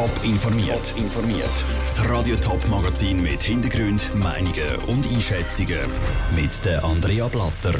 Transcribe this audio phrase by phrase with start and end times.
[0.00, 0.94] Top informiert.
[0.96, 1.64] informiert.
[1.84, 5.80] Das Radio Top Magazin mit Hintergrund, Meinungen und Einschätzungen
[6.34, 7.74] mit der Andrea Blatter.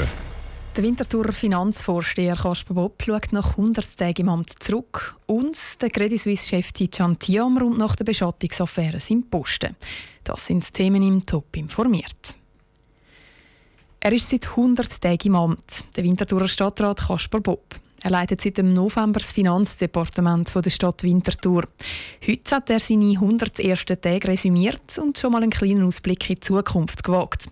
[0.75, 6.21] Der Winterthur Finanzvorsteher Kasper Bob schaut nach 100 Tagen im Amt zurück und der Credit
[6.21, 9.75] Suisse-Chef Tijan Tiam rund nach der Beschattungsaffäre sind Posten.
[10.23, 12.37] Das sind die Themen im Top informiert.
[13.99, 17.81] Er ist seit 100 Tagen im Amt, der Winterthurer Stadtrat Kasper Bob.
[18.03, 21.65] Er leitet seit dem November das Finanzdepartement der Stadt Winterthur.
[22.27, 23.85] Heute hat er seine 101.
[23.85, 27.45] Tage resümiert und schon mal einen kleinen Ausblick in die Zukunft gewagt.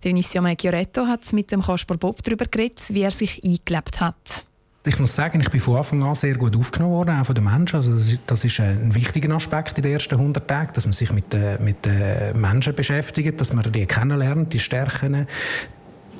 [0.00, 4.46] Vinicio Meggioretto hat mit dem Kasper Bob darüber geredet, wie er sich eingelebt hat.
[4.86, 7.42] Ich muss sagen, ich bin von Anfang an sehr gut aufgenommen worden, auch von den
[7.42, 7.76] Menschen.
[7.76, 10.92] Also das, ist, das ist ein wichtiger Aspekt in den ersten 100 Tagen, dass man
[10.92, 15.26] sich mit den, mit den Menschen beschäftigt, dass man die kennenlernt, die Stärken,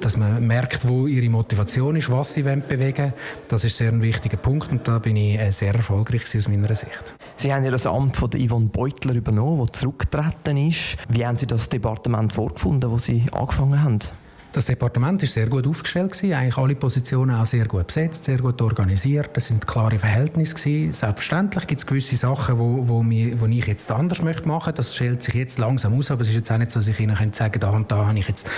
[0.01, 3.13] dass man merkt, wo ihre Motivation ist, was sie bewegen wollen.
[3.49, 6.75] Das ist sehr ein wichtiger Punkt und da bin ich äh, sehr erfolgreich aus meiner
[6.75, 7.15] Sicht.
[7.37, 10.97] Sie haben ja das Amt von Yvonne Beutler übernommen, das zurückgetreten ist.
[11.09, 13.99] Wie haben Sie das Departement vorgefunden, wo Sie angefangen haben?
[14.57, 18.39] Das Departement ist sehr gut aufgestellt gewesen, eigentlich alle Positionen auch sehr gut besetzt, sehr
[18.39, 19.29] gut organisiert.
[19.35, 20.95] Das sind klare Verhältnisse gewesen.
[20.95, 24.73] Selbstverständlich gibt es gewisse Sachen, wo, wo, mir, wo ich jetzt anders möchte machen.
[24.75, 26.99] Das stellt sich jetzt langsam aus, aber es ist jetzt auch nicht so, dass ich
[26.99, 28.49] Ihnen könnte sagen, da und da habe ich jetzt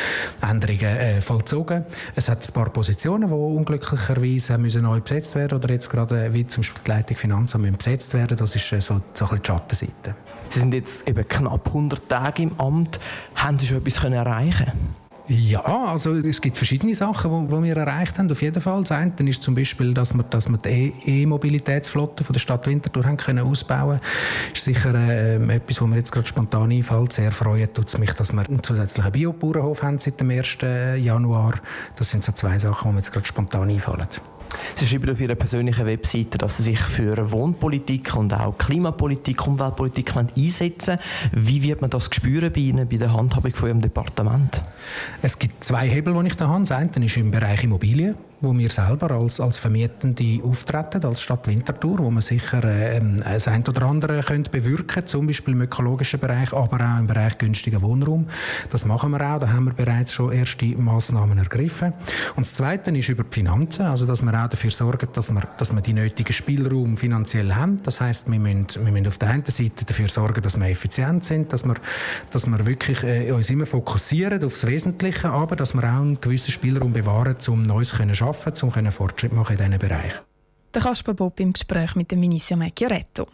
[0.41, 1.85] Änderungen äh, vollzogen.
[2.15, 6.33] Es hat ein paar Positionen, die unglücklicherweise müssen neu besetzt werden oder jetzt gerade äh,
[6.33, 8.37] wie zum Beispiel die Leitung Finanzamt müssen besetzt werden.
[8.37, 10.15] Das ist äh, so, so ein die Schattenseite.
[10.51, 13.01] Sie sind jetzt eben knapp 100 Tage im Amt.
[13.35, 14.71] Haben Sie schon etwas können erreichen?
[15.31, 18.31] Ja, also es gibt verschiedene Sachen, die wir erreicht haben.
[18.33, 18.81] Auf jeden Fall.
[18.81, 23.05] Das eine ist zum Beispiel, dass wir, dass wir die E-Mobilitätsflotte von der Stadt Winterthur
[23.05, 24.55] haben können ausbauen können.
[24.55, 27.12] Ist sicher äh, etwas, was mir jetzt gerade spontan einfällt.
[27.12, 30.59] Sehr freut tut es mich, dass wir einen zusätzlichen Biobauernhof haben seit dem 1.
[30.97, 31.55] Januar.
[31.97, 34.09] Das sind so zwei Sachen, die mir jetzt gerade spontan einfallen.
[34.75, 40.15] Sie schreiben auf Ihrer persönlichen Webseite, dass Sie sich für Wohnpolitik und auch Klimapolitik, Umweltpolitik
[40.17, 40.99] einsetzen
[41.33, 44.63] Wie wird man das spüren bei Ihnen, bei der Handhabung von Ihrem Departement?
[45.23, 46.61] Es gibt zwei Hebel, die ich da habe.
[46.61, 51.49] Das eine ist im Bereich Immobilien wo wir selber als, als Vermietende auftreten, als Stadt
[51.49, 56.21] Winterthur, wo man sicher äh, das ein oder andere könnte bewirken zum Beispiel im ökologischen
[56.21, 58.27] Bereich, aber auch im Bereich günstiger Wohnraum.
[58.71, 61.93] Das machen wir auch, da haben wir bereits schon erste Massnahmen ergriffen.
[62.37, 65.43] Und das Zweite ist über die Finanzen, also dass wir auch dafür sorgen, dass wir,
[65.56, 67.78] dass wir die nötigen Spielraum finanziell haben.
[67.82, 71.25] Das heißt, wir müssen, wir müssen auf der einen Seite dafür sorgen, dass wir effizient
[71.25, 71.75] sind, dass wir,
[72.31, 76.21] dass wir wirklich äh, uns immer fokussieren auf das Wesentliche, aber dass wir auch einen
[76.21, 80.12] gewissen Spielraum bewahren, um Neues zu arbeiten, um Fortschritt machen in diesen Bereich.
[80.75, 83.27] Der Kaspar Bob im Gespräch mit dem Vinicio Macchiaretto.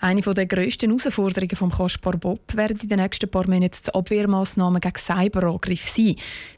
[0.00, 4.80] Eine der grössten Herausforderungen vom Kaspar Bob werden in den nächsten paar Monaten die Abwehrmaßnahmen
[4.80, 6.16] gegen Cyberangriffe sein.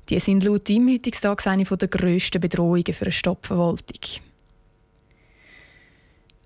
[0.09, 4.23] Die sind laut ihm heutzutage eine der grössten Bedrohungen für eine Stadtverwaltung.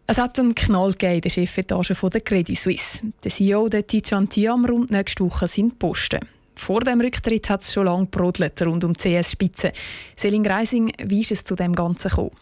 [0.07, 3.01] Es hat einen Knall in der Chefetage der Credit Suisse.
[3.25, 6.21] Der CEO der Tijan Tiam rund nächste Woche sind Posten.
[6.57, 9.73] Vor dem Rücktritt hat es schon lange brodelt rund um die CS-Spitze.
[10.17, 12.33] Selin Greising, wie ist es zu dem Ganzen gekommen?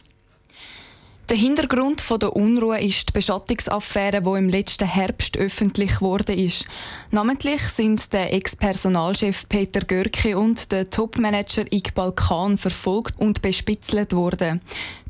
[1.31, 5.93] Der Hintergrund der Unruhe ist die Beschattungsaffäre, die im letzten Herbst öffentlich
[6.29, 6.67] ist.
[7.13, 14.61] Namentlich sind der Ex-Personalchef Peter Görke und der Topmanager Iqbal Khan verfolgt und bespitzelt worden.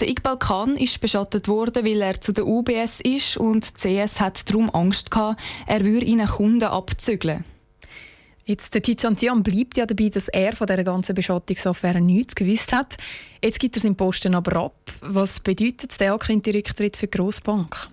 [0.00, 4.48] Der Iqbal Khan ist beschattet worden, weil er zu der UBS ist und CS hat
[4.48, 7.44] darum Angst gehabt, er würde ihnen Kunden abzügeln.
[8.46, 12.72] Jetzt, der Tijan Tiam bleibt ja dabei, dass er von dieser ganzen Beschattungsaffäre nichts gewusst
[12.72, 12.96] hat.
[13.42, 14.76] Jetzt gibt er seinen Posten aber ab.
[15.00, 17.88] Was bedeutet der angekündigte Rücktritt für die Grossbank?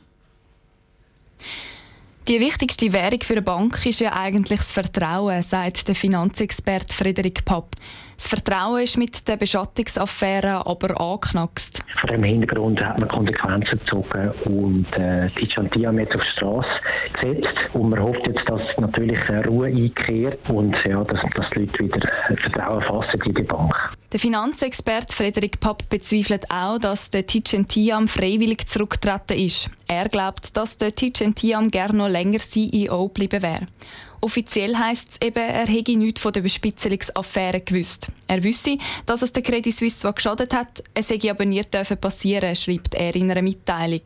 [2.27, 7.45] Die wichtigste Währung für eine Bank ist ja eigentlich das Vertrauen, sagt der Finanzexperte Frederik
[7.45, 7.75] Papp.
[8.21, 11.81] Das Vertrauen ist mit der Beschattungsaffäre aber angeknackst.
[11.97, 16.69] Vor dem Hintergrund hat man Konsequenzen gezogen und äh, die Chantia jetzt auf die Straße
[17.13, 17.55] gesetzt.
[17.73, 19.17] Und man hofft jetzt, dass natürlich
[19.47, 23.73] Ruhe einkehrt und ja, dass, dass die Leute wieder Vertrauen fassen in die Bank.
[24.11, 29.67] Der Finanzexperte Frederik Papp bezweifelt auch, dass der Tiam freiwillig zurückgetreten ist.
[29.87, 33.65] Er glaubt, dass der Tiam gerne noch länger CEO bleiben wäre.
[34.23, 38.07] Offiziell heisst es eben, er hätte nichts von der Bespitzelungsaffäre gewusst.
[38.27, 38.77] Er wüsste,
[39.07, 43.15] dass es der Credit Suisse zwar geschadet hat, es hätte aber nie passieren schreibt er
[43.15, 44.01] in einer Mitteilung.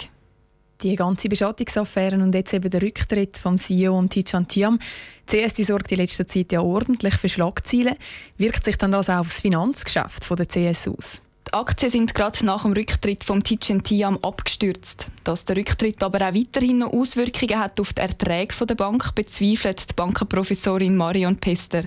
[0.82, 4.80] Die ganze Beschattungsaffäre und jetzt eben der Rücktritt vom CEO und Tichan Tiam.
[5.26, 7.96] CS die sorgt in letzter Zeit ja ordentlich für Schlagzeilen.
[8.38, 11.22] Wirkt sich dann das auch auf das Finanzgeschäft der CS aus?
[11.56, 15.06] Aktien sind gerade nach dem Rücktritt vom Tichin Tiam abgestürzt.
[15.24, 19.90] Dass der Rücktritt aber auch weiterhin noch Auswirkungen hat auf die Erträge der Bank, bezweifelt
[19.90, 21.84] die Bankenprofessorin Marion Pester.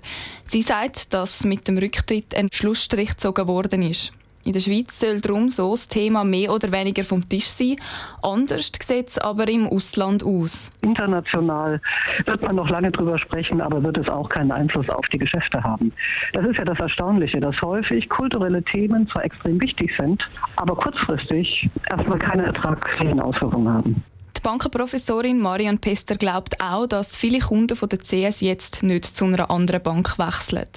[0.46, 4.14] Sie sagt, dass mit dem Rücktritt ein Schlussstrich gezogen worden ist.
[4.48, 7.76] In der Schweiz soll darum so das Thema mehr oder weniger vom Tisch sein.
[8.22, 10.70] Anders sieht es aber im Ausland aus.
[10.80, 11.82] International
[12.24, 15.62] wird man noch lange drüber sprechen, aber wird es auch keinen Einfluss auf die Geschäfte
[15.62, 15.92] haben.
[16.32, 21.68] Das ist ja das Erstaunliche, dass häufig kulturelle Themen zwar extrem wichtig sind, aber kurzfristig
[21.90, 24.02] erstmal keine ertraglichen Auswirkungen haben.
[24.34, 29.26] Die Bankenprofessorin Marian Pester glaubt auch, dass viele Kunden von der CS jetzt nicht zu
[29.26, 30.68] einer anderen Bank wechseln.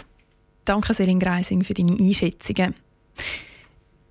[0.65, 2.75] Danke, Selin Greising, für deine Einschätzungen.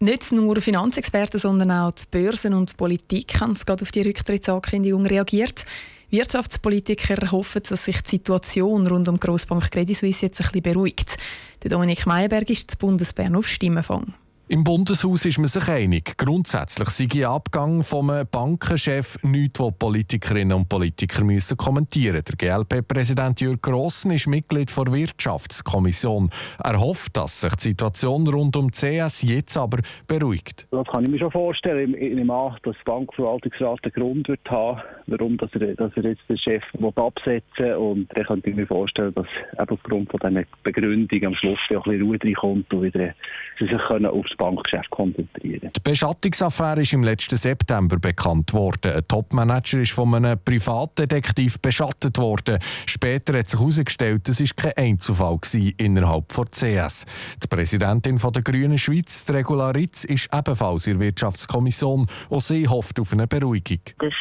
[0.03, 5.05] Nicht nur Finanzexperten, sondern auch die Börsen und die Politik haben gerade auf die Rücktrittsankündigung
[5.05, 5.67] reagiert.
[6.09, 11.19] Wirtschaftspolitiker hoffen, dass sich die Situation rund um Grossbank Credit Suisse jetzt ein bisschen beruhigt.
[11.63, 14.15] Der Dominik Meyerberg ist zu Bundesbern auf Stimmenfang.
[14.53, 16.19] Im Bundeshaus ist man sich einig.
[16.19, 22.37] Grundsätzlich sei ein Abgang vom Bankenchef nichts, was Politikerinnen und Politiker müssen kommentieren müssen.
[22.37, 26.31] Der GLP-Präsident Jürg Grossen ist Mitglied der Wirtschaftskommission.
[26.65, 30.67] Er hofft, dass sich die Situation rund um CS jetzt aber beruhigt.
[30.73, 31.95] Das kann ich mir schon vorstellen.
[31.95, 36.03] Ich nehme an, dass der Bankverwaltungsrat einen Grund wird haben, warum dass er, dass er
[36.03, 36.65] jetzt den Chef
[36.97, 37.75] absetzen will.
[37.75, 42.19] Und dann könnte ich mir vorstellen, dass aufgrund dieser Begründung am Schluss ein bisschen Ruhe
[42.21, 43.15] reinkommt und wieder
[43.61, 45.71] sie sich können aufs Bankgeschäft konzentrieren.
[45.77, 48.93] Die Beschattungsaffäre ist im letzten September bekannt worden.
[48.93, 52.59] Ein Topmanager ist von einem Privatdetektiv beschattet worden.
[52.87, 55.39] Später hat sich herausgestellt, es war kein Einzelfall
[55.77, 57.05] innerhalb der CS.
[57.43, 62.99] Die Präsidentin der Grünen Schweiz, Regula Ritz, ist ebenfalls in der Wirtschaftskommission und sie hofft
[62.99, 63.81] auf eine Beruhigung.
[63.99, 64.15] Das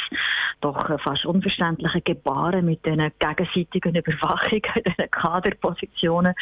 [0.61, 4.61] doch fast unverständliche Gebaren mit den gegenseitigen Überwachungen,
[4.97, 6.33] den Kaderpositionen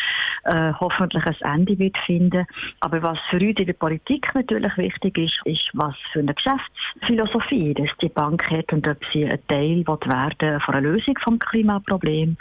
[0.43, 2.45] äh, hoffentlich ein Ende wird finden.
[2.79, 7.73] Aber was für uns in der Politik natürlich wichtig ist, ist, was für eine Geschäftsphilosophie
[7.73, 12.37] dass die Bank hat und ob sie ein Teil werden von einer Lösung vom Klimaproblem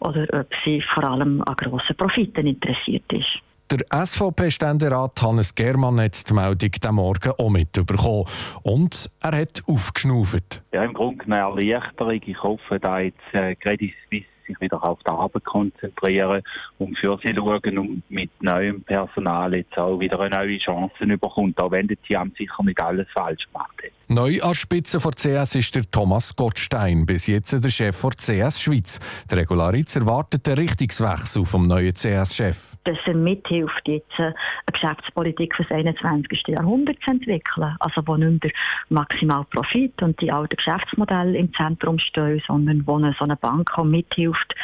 [0.00, 3.49] oder ob sie vor allem an grossen Profiten interessiert ist.
[3.70, 8.24] Der SVP-Ständerat Hannes Germann hat die Meldung diesen Morgen auch mitbekommen.
[8.64, 10.60] Und er hat aufgeschnauft.
[10.72, 12.20] Ja, im Grunde eine Erleichterung.
[12.26, 16.42] Ich hoffe, dass jetzt äh, Credit Suisse sich wieder auf die Arbeit konzentrieren
[16.78, 21.62] und für sie schauen und mit neuem Personal jetzt auch wieder eine neue Chance bekommt,
[21.62, 23.79] auch wenn der Team sicher nicht alles falsch gemacht.
[24.12, 28.60] Neu an Spitze der CS ist der Thomas Gottstein, bis jetzt der Chef der CS
[28.60, 28.98] Schweiz.
[29.30, 32.74] Der Regularitz erwartet den Richtungswechsel vom neuen CS-Chef.
[32.82, 34.34] Dass er mithilft, jetzt eine
[34.72, 36.42] Geschäftspolitik für das 21.
[36.48, 37.76] Jahrhundert zu entwickeln.
[37.78, 38.52] Also wo nicht mehr
[38.88, 43.78] maximal Profit und die alten Geschäftsmodelle im Zentrum stehen, sondern wo eine, so eine Bank
[43.78, 44.56] auch mithilft,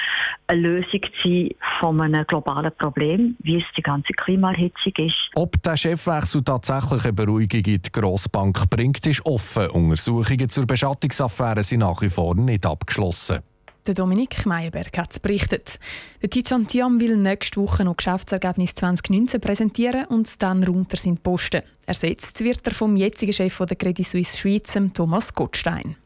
[0.48, 5.30] eine Lösung zu sein von einem globalen Problem, wie es die ganze Klimaerhitzung ist.
[5.34, 9.68] Ob der Chefwechsel tatsächlich eine Beruhigung in die Grossbank bringt, ist offen.
[9.68, 13.40] Untersuchungen zur Beschattungsaffäre sind nach wie vor nicht abgeschlossen.
[13.86, 15.78] Der Dominik Meyerberg hat berichtet.
[16.22, 21.62] Der Tijan Tiam will nächste Woche noch Geschäftsergebnis 2019 präsentieren und dann runter sind Posten.
[21.84, 25.96] Ersetzt wird er vom jetzigen Chef der Credit Suisse Schweiz, Thomas Gottstein.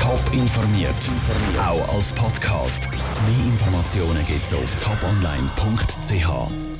[0.00, 0.94] Top informiert,
[1.58, 2.88] auch als Podcast.
[2.90, 6.73] Mehr Informationen gibt es auf toponline.ch.